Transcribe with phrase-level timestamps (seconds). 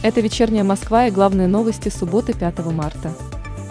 [0.00, 3.12] Это вечерняя Москва и главные новости субботы 5 марта.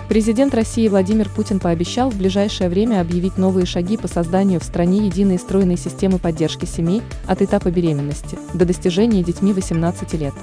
[0.10, 5.06] Президент России Владимир Путин пообещал в ближайшее время объявить новые шаги по созданию в стране
[5.06, 10.34] единой стройной системы поддержки семей от этапа беременности до достижения детьми 18 лет.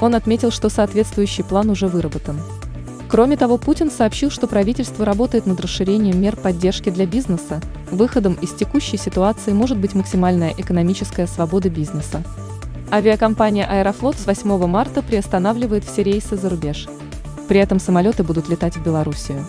[0.00, 2.40] Он отметил, что соответствующий план уже выработан.
[3.10, 7.60] Кроме того, Путин сообщил, что правительство работает над расширением мер поддержки для бизнеса.
[7.90, 12.22] Выходом из текущей ситуации может быть максимальная экономическая свобода бизнеса.
[12.90, 16.88] Авиакомпания «Аэрофлот» с 8 марта приостанавливает все рейсы за рубеж.
[17.46, 19.44] При этом самолеты будут летать в Белоруссию.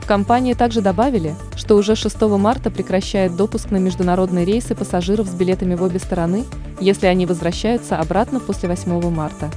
[0.00, 5.32] В компании также добавили, что уже 6 марта прекращает допуск на международные рейсы пассажиров с
[5.32, 6.44] билетами в обе стороны,
[6.78, 9.50] если они возвращаются обратно после 8 марта.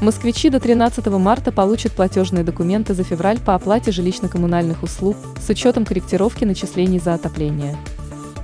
[0.00, 5.84] Москвичи до 13 марта получат платежные документы за февраль по оплате жилищно-коммунальных услуг с учетом
[5.84, 7.76] корректировки начислений за отопление.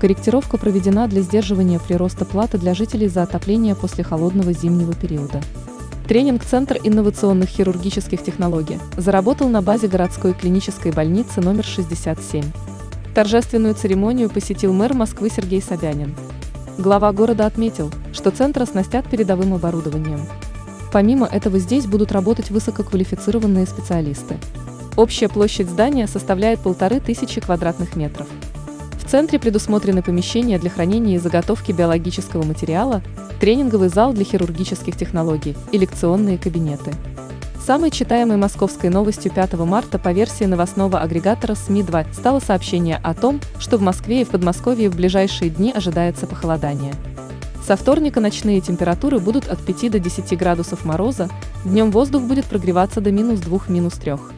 [0.01, 5.41] Корректировка проведена для сдерживания прироста платы для жителей за отопление после холодного зимнего периода.
[6.06, 12.45] Тренинг-центр инновационных хирургических технологий заработал на базе городской клинической больницы номер 67.
[13.12, 16.15] Торжественную церемонию посетил мэр Москвы Сергей Собянин.
[16.78, 20.20] Глава города отметил, что центр оснастят передовым оборудованием.
[20.92, 24.37] Помимо этого здесь будут работать высококвалифицированные специалисты.
[24.97, 28.28] Общая площадь здания составляет полторы тысячи квадратных метров.
[29.09, 33.01] В центре предусмотрены помещения для хранения и заготовки биологического материала,
[33.41, 36.92] тренинговый зал для хирургических технологий и лекционные кабинеты.
[37.65, 43.41] Самой читаемой московской новостью 5 марта по версии новостного агрегатора СМИ-2 стало сообщение о том,
[43.59, 46.93] что в Москве и в Подмосковье в ближайшие дни ожидается похолодание.
[47.67, 51.31] Со вторника ночные температуры будут от 5 до 10 градусов мороза,
[51.65, 54.38] днем воздух будет прогреваться до минус 2-3.